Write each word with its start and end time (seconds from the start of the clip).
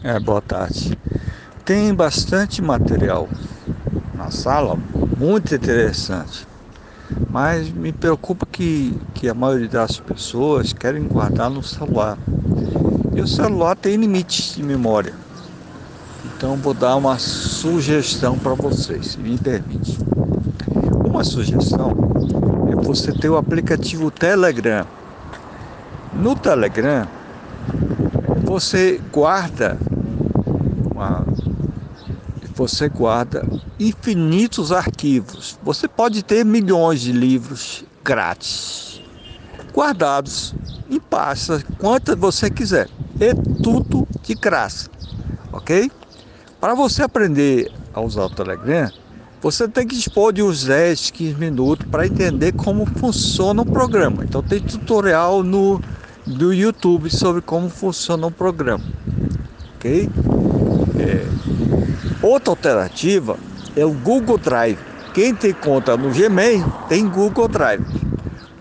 É, 0.00 0.16
boa 0.20 0.40
tarde. 0.40 0.96
Tem 1.64 1.92
bastante 1.92 2.62
material 2.62 3.28
na 4.14 4.30
sala, 4.30 4.78
muito 5.18 5.52
interessante. 5.52 6.46
Mas 7.28 7.68
me 7.68 7.92
preocupa 7.92 8.46
que, 8.46 8.96
que 9.12 9.28
a 9.28 9.34
maioria 9.34 9.68
das 9.68 9.98
pessoas 9.98 10.72
querem 10.72 11.02
guardar 11.02 11.50
no 11.50 11.64
celular. 11.64 12.16
E 13.12 13.20
o 13.20 13.26
celular 13.26 13.74
tem 13.74 13.96
limites 13.96 14.54
de 14.54 14.62
memória. 14.62 15.14
Então 16.24 16.54
vou 16.54 16.74
dar 16.74 16.94
uma 16.94 17.18
sugestão 17.18 18.38
para 18.38 18.54
vocês, 18.54 19.08
se 19.08 19.18
me 19.18 19.36
permite. 19.36 19.98
Uma 21.04 21.24
sugestão 21.24 21.90
é 22.70 22.76
você 22.76 23.10
ter 23.10 23.30
o 23.30 23.36
aplicativo 23.36 24.12
Telegram. 24.12 24.86
No 26.14 26.36
Telegram 26.36 27.08
você 28.48 29.00
guarda 29.12 29.76
você 32.58 32.88
guarda 32.88 33.46
infinitos 33.78 34.72
arquivos. 34.72 35.56
Você 35.62 35.86
pode 35.86 36.24
ter 36.24 36.44
milhões 36.44 37.00
de 37.00 37.12
livros 37.12 37.84
grátis, 38.02 39.00
guardados 39.72 40.56
em 40.90 40.98
pastas, 40.98 41.64
quantas 41.78 42.18
você 42.18 42.50
quiser. 42.50 42.88
É 43.20 43.32
tudo 43.62 44.08
de 44.24 44.34
graça, 44.34 44.90
ok? 45.52 45.88
Para 46.60 46.74
você 46.74 47.04
aprender 47.04 47.70
a 47.94 48.00
usar 48.00 48.24
o 48.24 48.30
Telegram, 48.30 48.90
você 49.40 49.68
tem 49.68 49.86
que 49.86 49.94
dispor 49.94 50.32
de 50.32 50.42
uns 50.42 50.64
10, 50.64 51.12
15 51.12 51.34
minutos 51.36 51.86
para 51.88 52.08
entender 52.08 52.50
como 52.52 52.84
funciona 52.86 53.62
o 53.62 53.66
programa. 53.66 54.24
Então 54.24 54.42
tem 54.42 54.60
tutorial 54.60 55.44
no 55.44 55.80
do 56.26 56.52
YouTube 56.52 57.08
sobre 57.08 57.40
como 57.40 57.70
funciona 57.70 58.26
o 58.26 58.32
programa, 58.32 58.84
ok? 59.76 60.10
É. 60.98 61.57
Outra 62.28 62.50
alternativa 62.50 63.38
é 63.74 63.86
o 63.86 63.90
Google 63.90 64.36
Drive. 64.36 64.78
Quem 65.14 65.34
tem 65.34 65.50
conta 65.50 65.96
no 65.96 66.10
Gmail 66.10 66.62
tem 66.86 67.08
Google 67.08 67.48
Drive. 67.48 67.82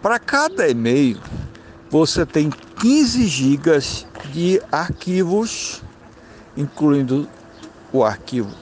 Para 0.00 0.20
cada 0.20 0.68
e-mail 0.68 1.18
você 1.90 2.24
tem 2.24 2.48
15 2.80 3.26
gigas 3.26 4.06
de 4.32 4.62
arquivos, 4.70 5.82
incluindo 6.56 7.28
o 7.92 8.04
arquivo, 8.04 8.54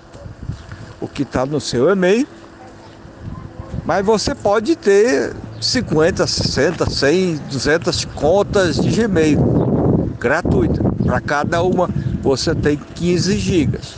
o 1.03 1.07
que 1.07 1.23
está 1.23 1.45
no 1.45 1.61
seu 1.61 1.91
e-mail. 1.91 2.27
Mas 3.85 4.07
você 4.07 4.35
pode 4.35 4.75
ter 4.75 5.35
50, 5.61 6.27
60, 6.27 6.89
100, 6.89 7.37
200 7.51 8.05
contas 8.07 8.77
de 8.81 9.03
Gmail 9.03 9.39
gratuita. 10.19 10.83
Para 11.05 11.21
cada 11.21 11.63
uma 11.63 11.91
você 12.23 12.55
tem 12.55 12.79
15 12.79 13.37
gigas, 13.37 13.97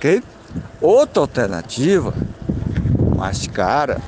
ok? 0.00 0.22
Outra 0.80 1.20
alternativa 1.20 2.14
mais 3.14 3.46
cara 3.46 4.00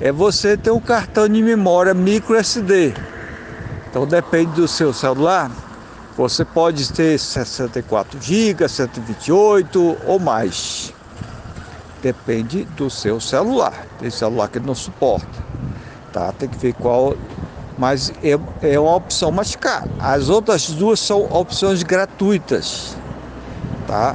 é 0.00 0.12
você 0.12 0.56
ter 0.56 0.70
um 0.70 0.78
cartão 0.78 1.28
de 1.28 1.42
memória 1.42 1.92
micro 1.92 2.36
SD. 2.36 2.94
Então 3.90 4.06
depende 4.06 4.52
do 4.52 4.68
seu 4.68 4.92
celular, 4.92 5.50
você 6.16 6.44
pode 6.44 6.92
ter 6.92 7.18
64 7.18 8.22
GB, 8.22 8.68
128 8.68 9.98
ou 10.06 10.20
mais. 10.20 10.94
Depende 12.00 12.64
do 12.76 12.88
seu 12.88 13.20
celular. 13.20 13.86
Tem 13.98 14.08
celular 14.08 14.48
que 14.48 14.60
não 14.60 14.74
suporta. 14.74 15.44
Tá? 16.12 16.32
Tem 16.32 16.48
que 16.48 16.56
ver 16.56 16.74
qual. 16.74 17.14
Mas 17.76 18.12
é, 18.22 18.38
é 18.62 18.78
uma 18.78 18.94
opção 18.94 19.32
mais 19.32 19.56
cara. 19.56 19.88
As 19.98 20.28
outras 20.28 20.70
duas 20.70 21.00
são 21.00 21.24
opções 21.30 21.82
gratuitas. 21.82 22.96
Tá? 23.86 24.14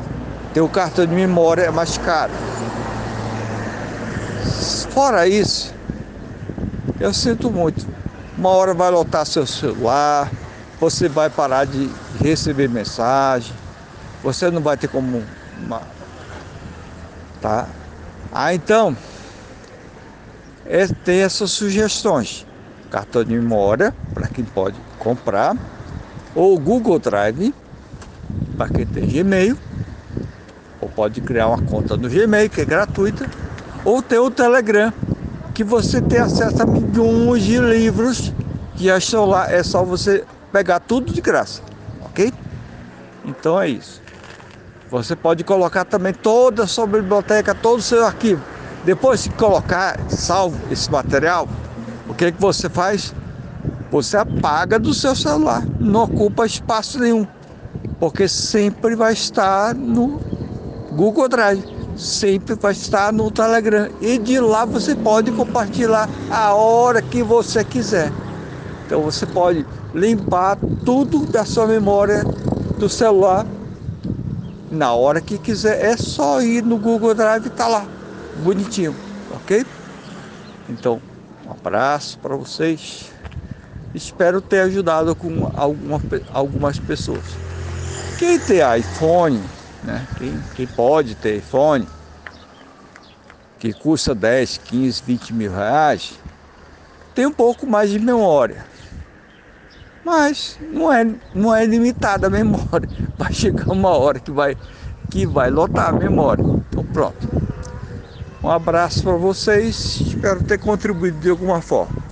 O 0.61 0.69
cartão 0.69 1.05
de 1.05 1.13
memória 1.13 1.63
é 1.63 1.71
mais 1.71 1.97
caro. 1.97 2.31
Fora 4.91 5.27
isso, 5.27 5.73
eu 6.99 7.13
sinto 7.13 7.51
muito. 7.51 7.85
Uma 8.37 8.49
hora 8.49 8.73
vai 8.73 8.89
lotar 8.89 9.25
seu 9.25 9.45
celular, 9.45 10.31
você 10.79 11.09
vai 11.09 11.29
parar 11.29 11.65
de 11.65 11.89
receber 12.21 12.69
mensagem, 12.69 13.53
você 14.23 14.49
não 14.49 14.61
vai 14.61 14.77
ter 14.77 14.87
como 14.87 15.21
uma, 15.61 15.81
tá? 17.41 17.67
Ah, 18.31 18.53
então 18.53 18.95
é, 20.65 20.87
tem 20.87 21.21
essas 21.21 21.51
sugestões. 21.51 22.45
Cartão 22.89 23.23
de 23.23 23.33
memória 23.33 23.93
para 24.13 24.29
quem 24.29 24.45
pode 24.45 24.77
comprar, 24.99 25.55
ou 26.33 26.57
Google 26.57 26.97
Drive 26.97 27.53
para 28.57 28.69
quem 28.69 28.85
tem 28.85 29.05
Gmail, 29.05 29.57
pode 30.95 31.21
criar 31.21 31.47
uma 31.47 31.61
conta 31.61 31.97
no 31.97 32.09
Gmail 32.09 32.49
que 32.49 32.61
é 32.61 32.65
gratuita, 32.65 33.29
ou 33.83 34.01
tem 34.01 34.17
o 34.17 34.31
Telegram 34.31 34.93
que 35.53 35.63
você 35.63 36.01
tem 36.01 36.19
acesso 36.19 36.63
a 36.63 36.65
milhões 36.65 37.43
de 37.43 37.59
livros 37.59 38.33
que 38.75 38.85
já 38.85 38.97
estão 38.97 39.25
lá, 39.25 39.51
é 39.51 39.63
só 39.63 39.83
você 39.83 40.23
pegar 40.51 40.79
tudo 40.79 41.13
de 41.13 41.21
graça, 41.21 41.61
ok? 42.01 42.33
Então 43.23 43.59
é 43.61 43.69
isso. 43.69 44.01
Você 44.89 45.15
pode 45.15 45.43
colocar 45.43 45.85
também 45.85 46.13
toda 46.13 46.63
a 46.63 46.67
sua 46.67 46.85
biblioteca, 46.85 47.55
todo 47.55 47.79
o 47.79 47.81
seu 47.81 48.05
arquivo. 48.05 48.41
Depois 48.83 49.23
de 49.23 49.29
colocar 49.31 49.99
salvo 50.09 50.57
esse 50.71 50.91
material, 50.91 51.47
o 52.07 52.13
que, 52.13 52.31
que 52.31 52.39
você 52.39 52.69
faz? 52.69 53.13
Você 53.91 54.17
apaga 54.17 54.77
do 54.77 54.93
seu 54.93 55.15
celular, 55.15 55.63
não 55.79 56.03
ocupa 56.03 56.45
espaço 56.45 56.99
nenhum, 56.99 57.25
porque 57.99 58.27
sempre 58.27 58.95
vai 58.95 59.13
estar 59.13 59.73
no 59.73 60.19
Google 60.95 61.27
Drive, 61.27 61.61
sempre 61.97 62.55
vai 62.55 62.71
estar 62.71 63.11
no 63.11 63.29
Telegram 63.29 63.89
e 63.99 64.17
de 64.17 64.39
lá 64.39 64.63
você 64.63 64.95
pode 64.95 65.29
compartilhar 65.31 66.09
a 66.31 66.53
hora 66.53 67.01
que 67.01 67.21
você 67.21 67.65
quiser. 67.65 68.11
Então 68.85 69.01
você 69.01 69.25
pode 69.25 69.65
limpar 69.93 70.57
tudo 70.85 71.25
da 71.25 71.43
sua 71.43 71.67
memória 71.67 72.23
do 72.79 72.87
celular 72.87 73.45
na 74.71 74.93
hora 74.93 75.19
que 75.19 75.37
quiser. 75.37 75.83
É 75.83 75.97
só 75.97 76.41
ir 76.41 76.63
no 76.63 76.77
Google 76.77 77.13
Drive 77.13 77.47
e 77.47 77.49
tá 77.49 77.67
lá, 77.67 77.85
bonitinho, 78.41 78.95
ok? 79.31 79.65
Então, 80.69 81.01
um 81.45 81.51
abraço 81.51 82.17
para 82.19 82.37
vocês. 82.37 83.11
Espero 83.93 84.39
ter 84.39 84.61
ajudado 84.61 85.13
com 85.13 85.51
alguma, 85.55 86.01
algumas 86.33 86.79
pessoas. 86.79 87.23
Quem 88.17 88.39
tem 88.39 88.59
iPhone, 88.79 89.41
né? 89.85 90.05
Quem, 90.17 90.39
quem 90.55 90.67
pode 90.67 91.15
ter 91.15 91.37
iPhone, 91.37 91.87
que 93.59 93.71
custa 93.73 94.13
10, 94.13 94.57
15, 94.57 95.03
20 95.05 95.33
mil 95.33 95.51
reais, 95.51 96.19
tem 97.13 97.25
um 97.25 97.31
pouco 97.31 97.65
mais 97.65 97.89
de 97.89 97.99
memória. 97.99 98.65
Mas 100.03 100.59
não 100.71 100.91
é, 100.91 101.07
não 101.33 101.55
é 101.55 101.65
limitada 101.65 102.27
a 102.27 102.29
memória. 102.29 102.89
Vai 103.17 103.33
chegar 103.33 103.71
uma 103.71 103.89
hora 103.89 104.19
que 104.19 104.29
vai, 104.29 104.55
que 105.09 105.25
vai 105.25 105.49
lotar 105.49 105.89
a 105.89 105.91
memória. 105.93 106.43
Então 106.43 106.83
pronto. 106.83 107.27
Um 108.43 108.49
abraço 108.49 109.01
para 109.01 109.15
vocês. 109.15 110.01
Espero 110.01 110.43
ter 110.43 110.59
contribuído 110.59 111.17
de 111.19 111.29
alguma 111.29 111.61
forma. 111.61 112.04